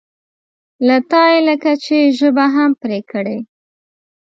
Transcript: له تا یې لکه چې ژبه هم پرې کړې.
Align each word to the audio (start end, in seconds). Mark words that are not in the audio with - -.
له 0.87 0.97
تا 1.11 1.23
یې 1.31 1.39
لکه 1.49 1.71
چې 1.83 1.97
ژبه 2.17 2.45
هم 2.55 2.71
پرې 2.81 2.99
کړې. 3.11 3.37